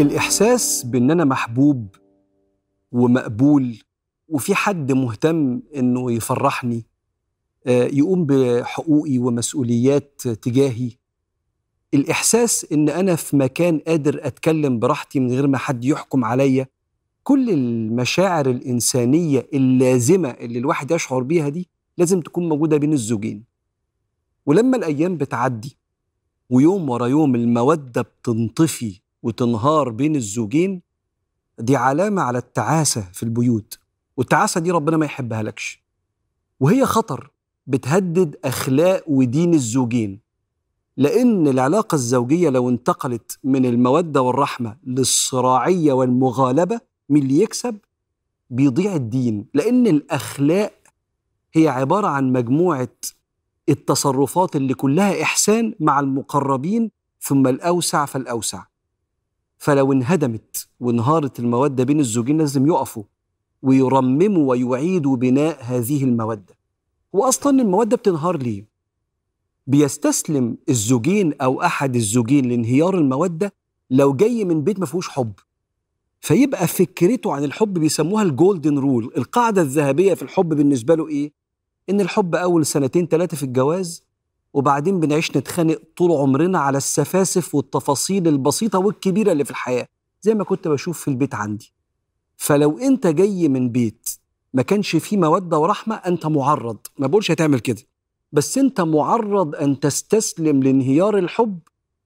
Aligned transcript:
الإحساس 0.00 0.84
بإن 0.84 1.10
أنا 1.10 1.24
محبوب 1.24 1.96
ومقبول 2.92 3.78
وفي 4.28 4.54
حد 4.54 4.92
مهتم 4.92 5.62
إنه 5.76 6.12
يفرحني 6.12 6.86
آه، 7.66 7.84
يقوم 7.84 8.26
بحقوقي 8.26 9.18
ومسؤوليات 9.18 10.20
تجاهي. 10.28 10.90
الإحساس 11.94 12.66
إن 12.72 12.88
أنا 12.88 13.16
في 13.16 13.36
مكان 13.36 13.78
قادر 13.78 14.20
أتكلم 14.26 14.78
براحتي 14.78 15.20
من 15.20 15.30
غير 15.30 15.46
ما 15.46 15.58
حد 15.58 15.84
يحكم 15.84 16.24
عليا. 16.24 16.66
كل 17.22 17.50
المشاعر 17.50 18.50
الإنسانية 18.50 19.48
اللازمة 19.54 20.28
اللي 20.30 20.58
الواحد 20.58 20.90
يشعر 20.90 21.22
بيها 21.22 21.48
دي 21.48 21.68
لازم 21.98 22.20
تكون 22.20 22.48
موجودة 22.48 22.76
بين 22.76 22.92
الزوجين. 22.92 23.44
ولما 24.46 24.76
الأيام 24.76 25.16
بتعدي 25.16 25.76
ويوم 26.50 26.90
ورا 26.90 27.06
يوم 27.06 27.34
المودة 27.34 28.02
بتنطفي 28.02 29.00
وتنهار 29.22 29.88
بين 29.88 30.16
الزوجين 30.16 30.82
دي 31.58 31.76
علامة 31.76 32.22
على 32.22 32.38
التعاسة 32.38 33.00
في 33.12 33.22
البيوت. 33.22 33.78
والتعاسة 34.16 34.60
دي 34.60 34.70
ربنا 34.70 34.96
ما 34.96 35.04
يحبها 35.04 35.42
لكش. 35.42 35.82
وهي 36.60 36.86
خطر 36.86 37.30
بتهدد 37.66 38.36
أخلاق 38.44 39.04
ودين 39.06 39.54
الزوجين. 39.54 40.20
لأن 40.96 41.48
العلاقة 41.48 41.94
الزوجية 41.94 42.48
لو 42.50 42.68
انتقلت 42.68 43.38
من 43.44 43.66
المودة 43.66 44.22
والرحمة 44.22 44.76
للصراعية 44.86 45.92
والمغالبة 45.92 46.80
من 47.08 47.22
اللي 47.22 47.40
يكسب؟ 47.42 47.78
بيضيع 48.50 48.94
الدين. 48.94 49.46
لأن 49.54 49.86
الأخلاق 49.86 50.72
هي 51.54 51.68
عبارة 51.68 52.06
عن 52.06 52.32
مجموعة 52.32 52.88
التصرفات 53.68 54.56
اللي 54.56 54.74
كلها 54.74 55.22
إحسان 55.22 55.74
مع 55.80 56.00
المقربين 56.00 56.90
ثم 57.20 57.46
الأوسع 57.46 58.04
فالأوسع. 58.04 58.62
فلو 59.62 59.92
انهدمت 59.92 60.68
وانهارت 60.80 61.38
المودة 61.40 61.84
بين 61.84 62.00
الزوجين 62.00 62.38
لازم 62.38 62.66
يقفوا 62.66 63.02
ويرمموا 63.62 64.50
ويعيدوا 64.50 65.16
بناء 65.16 65.58
هذه 65.62 66.04
المودة 66.04 66.54
وأصلا 67.12 67.62
المودة 67.62 67.96
بتنهار 67.96 68.36
ليه؟ 68.36 68.64
بيستسلم 69.66 70.56
الزوجين 70.68 71.32
أو 71.40 71.62
أحد 71.62 71.96
الزوجين 71.96 72.48
لانهيار 72.48 72.98
المودة 72.98 73.52
لو 73.90 74.12
جاي 74.14 74.44
من 74.44 74.64
بيت 74.64 74.80
ما 74.80 74.86
فيهوش 74.86 75.08
حب 75.08 75.32
فيبقى 76.20 76.66
فكرته 76.66 77.32
عن 77.32 77.44
الحب 77.44 77.74
بيسموها 77.74 78.22
ال 78.22 78.30
golden 78.30 78.78
rule 78.78 79.12
القاعدة 79.16 79.62
الذهبية 79.62 80.14
في 80.14 80.22
الحب 80.22 80.48
بالنسبة 80.48 80.94
له 80.94 81.08
إيه؟ 81.08 81.32
إن 81.90 82.00
الحب 82.00 82.34
أول 82.34 82.66
سنتين 82.66 83.06
ثلاثة 83.06 83.36
في 83.36 83.42
الجواز 83.42 84.04
وبعدين 84.54 85.00
بنعيش 85.00 85.36
نتخانق 85.36 85.78
طول 85.96 86.12
عمرنا 86.12 86.58
على 86.58 86.78
السفاسف 86.78 87.54
والتفاصيل 87.54 88.28
البسيطة 88.28 88.78
والكبيرة 88.78 89.32
اللي 89.32 89.44
في 89.44 89.50
الحياة 89.50 89.86
زي 90.22 90.34
ما 90.34 90.44
كنت 90.44 90.68
بشوف 90.68 91.00
في 91.00 91.08
البيت 91.08 91.34
عندي. 91.34 91.72
فلو 92.36 92.78
أنت 92.78 93.06
جاي 93.06 93.48
من 93.48 93.70
بيت 93.70 94.08
ما 94.54 94.62
كانش 94.62 94.96
فيه 94.96 95.16
مودة 95.16 95.58
ورحمة 95.58 95.94
أنت 95.94 96.26
معرض. 96.26 96.76
ما 96.98 97.06
بقولش 97.06 97.30
هتعمل 97.30 97.58
كده. 97.60 97.82
بس 98.32 98.58
أنت 98.58 98.80
معرض 98.80 99.54
أن 99.54 99.80
تستسلم 99.80 100.62
لانهيار 100.62 101.18
الحب 101.18 101.58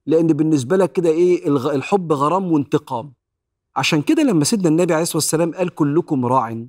لأن 0.06 0.27
بالنسبة 0.27 0.77
لك 0.77 0.92
كده 0.92 1.11
الغ- 1.47 1.75
الحب 1.75 2.12
غرام 2.12 2.53
وانتقام. 2.53 3.12
عشان 3.77 4.03
كده 4.03 4.22
لما 4.22 4.45
سيدنا 4.45 4.69
النبي 4.69 4.92
عليه 4.95 5.03
الصلاة 5.03 5.17
والسلام 5.17 5.55
قال 5.55 5.69
كلكم 5.75 6.27
راع 6.27 6.65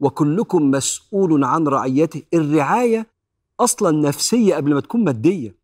وكلكم 0.00 0.70
مسؤول 0.70 1.44
عن 1.44 1.68
رعيته 1.68 2.22
الرعاية 2.34 3.06
أصلا 3.60 4.08
نفسية 4.08 4.54
قبل 4.54 4.74
ما 4.74 4.80
تكون 4.80 5.04
مادية. 5.04 5.54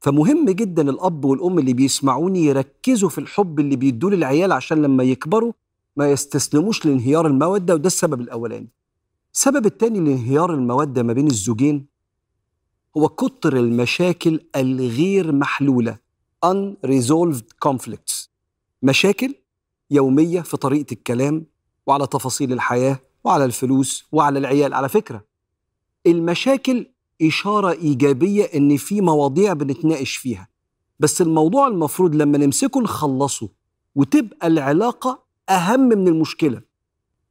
فمهم 0.00 0.50
جدا 0.50 0.90
الأب 0.90 1.24
والأم 1.24 1.58
اللي 1.58 1.72
بيسمعوني 1.72 2.44
يركزوا 2.44 3.08
في 3.08 3.18
الحب 3.18 3.60
اللي 3.60 3.76
بيدوه 3.76 4.10
للعيال 4.10 4.52
عشان 4.52 4.82
لما 4.82 5.04
يكبروا 5.04 5.52
ما 5.96 6.10
يستسلموش 6.10 6.86
لانهيار 6.86 7.26
المودة 7.26 7.74
وده 7.74 7.86
السبب 7.86 8.20
الأولاني. 8.20 8.68
السبب 9.34 9.66
الثاني 9.66 10.00
لانهيار 10.00 10.54
المودة 10.54 11.02
ما 11.02 11.12
بين 11.12 11.26
الزوجين 11.26 11.86
هو 12.96 13.08
كتر 13.08 13.56
المشاكل 13.56 14.40
الغير 14.56 15.32
محلولة 15.32 15.98
unresolved 16.46 17.68
conflicts. 17.68 18.28
مشاكل 18.82 19.34
يومية 19.90 20.40
في 20.40 20.56
طريقة 20.56 20.92
الكلام 20.92 21.46
وعلى 21.86 22.06
تفاصيل 22.06 22.52
الحياة 22.52 22.98
وعلى 23.24 23.44
الفلوس 23.44 24.04
وعلى 24.12 24.38
العيال. 24.38 24.74
على 24.74 24.88
فكرة 24.88 25.24
المشاكل 26.06 26.86
إشارة 27.22 27.72
إيجابية 27.72 28.44
إن 28.44 28.76
في 28.76 29.00
مواضيع 29.00 29.52
بنتناقش 29.52 30.16
فيها. 30.16 30.48
بس 31.00 31.22
الموضوع 31.22 31.68
المفروض 31.68 32.14
لما 32.14 32.38
نمسكه 32.38 32.80
نخلصه 32.80 33.48
وتبقى 33.94 34.46
العلاقة 34.46 35.22
أهم 35.48 35.80
من 35.80 36.08
المشكلة. 36.08 36.60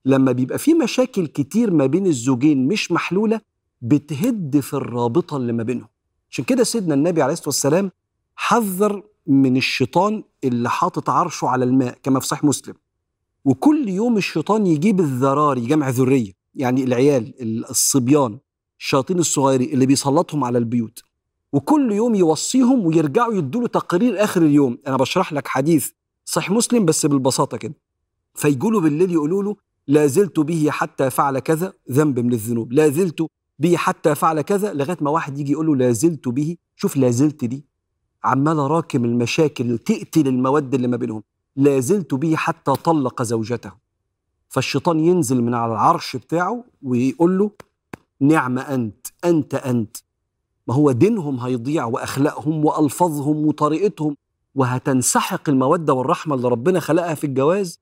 لما 0.05 0.31
بيبقى 0.31 0.57
في 0.59 0.73
مشاكل 0.73 1.27
كتير 1.27 1.71
ما 1.71 1.85
بين 1.85 2.05
الزوجين 2.05 2.67
مش 2.67 2.91
محلولة 2.91 3.41
بتهد 3.81 4.59
في 4.59 4.73
الرابطة 4.73 5.37
اللي 5.37 5.53
ما 5.53 5.63
بينهم. 5.63 5.87
عشان 6.31 6.43
كده 6.45 6.63
سيدنا 6.63 6.93
النبي 6.93 7.21
عليه 7.21 7.33
الصلاة 7.33 7.47
والسلام 7.49 7.91
حذر 8.35 9.03
من 9.27 9.57
الشيطان 9.57 10.23
اللي 10.43 10.69
حاطط 10.69 11.09
عرشه 11.09 11.47
على 11.47 11.65
الماء 11.65 11.97
كما 12.03 12.19
في 12.19 12.27
صحيح 12.27 12.43
مسلم. 12.43 12.73
وكل 13.45 13.89
يوم 13.89 14.17
الشيطان 14.17 14.67
يجيب 14.67 14.99
الذراري 14.99 15.61
جمع 15.61 15.89
ذرية 15.89 16.31
يعني 16.55 16.83
العيال 16.83 17.33
الصبيان. 17.69 18.37
الشياطين 18.79 19.19
الصغيرين 19.19 19.73
اللي 19.73 19.85
بيسلطهم 19.85 20.43
على 20.43 20.57
البيوت. 20.57 21.03
وكل 21.53 21.91
يوم 21.91 22.15
يوصيهم 22.15 22.85
ويرجعوا 22.85 23.33
يدوا 23.33 23.61
له 23.61 23.67
تقرير 23.67 24.23
آخر 24.23 24.41
اليوم. 24.41 24.77
أنا 24.87 24.97
بشرح 24.97 25.33
لك 25.33 25.47
حديث 25.47 25.89
صحيح 26.25 26.51
مسلم 26.51 26.85
بس 26.85 27.05
بالبساطة 27.05 27.57
كده. 27.57 27.73
فيقولوا 28.35 28.81
بالليل 28.81 29.11
يقولوا 29.11 29.43
له 29.43 29.55
لا 29.87 30.07
زلت 30.07 30.39
به 30.39 30.67
حتى 30.71 31.09
فعل 31.09 31.39
كذا 31.39 31.73
ذنب 31.91 32.19
من 32.19 32.33
الذنوب 32.33 32.73
لا 32.73 32.89
زلت 32.89 33.27
به 33.59 33.77
حتى 33.77 34.15
فعل 34.15 34.41
كذا 34.41 34.73
لغاية 34.73 34.97
ما 35.01 35.09
واحد 35.11 35.37
يجي 35.39 35.51
يقول 35.51 35.67
له 35.67 35.75
لا 35.75 35.91
زلت 35.91 36.27
به 36.27 36.57
شوف 36.75 36.97
لا 36.97 37.09
زلت 37.09 37.45
دي 37.45 37.65
عمال 38.23 38.57
راكم 38.57 39.05
المشاكل 39.05 39.77
تقتل 39.77 40.27
المواد 40.27 40.73
اللي 40.73 40.87
ما 40.87 40.97
بينهم. 40.97 41.23
لا 41.55 41.79
زلت 41.79 42.13
به 42.13 42.35
حتى 42.35 42.73
طلق 42.73 43.21
زوجته 43.23 43.71
فالشيطان 44.49 44.99
ينزل 44.99 45.41
من 45.41 45.53
على 45.53 45.71
العرش 45.71 46.15
بتاعه 46.15 46.63
ويقول 46.81 47.37
له 47.37 47.51
نعم 48.21 48.59
أنت 48.59 49.07
أنت 49.25 49.55
أنت. 49.55 49.97
ما 50.67 50.73
هو 50.73 50.91
دينهم 50.91 51.39
هيضيع 51.39 51.85
وأخلاقهم 51.85 52.65
وألفاظهم 52.65 53.47
وطريقتهم. 53.47 54.15
وهتنسحق 54.55 55.49
المودة 55.49 55.93
والرحمة 55.93 56.35
اللي 56.35 56.47
ربنا 56.47 56.79
خلقها 56.79 57.15
في 57.15 57.23
الجواز 57.23 57.79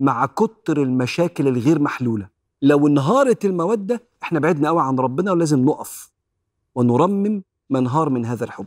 مع 0.00 0.26
كتر 0.26 0.82
المشاكل 0.82 1.48
الغير 1.48 1.78
محلولة. 1.78 2.28
لو 2.62 2.86
انهارت 2.86 3.44
المودة 3.44 4.02
إحنا 4.22 4.40
بعدنا 4.40 4.68
قوي 4.68 4.82
عن 4.82 4.98
ربنا 4.98 5.32
ولازم 5.32 5.64
نقف 5.64 6.10
ونرمم 6.74 7.42
منهار 7.70 8.08
من 8.08 8.24
هذا 8.26 8.44
الحب. 8.44 8.66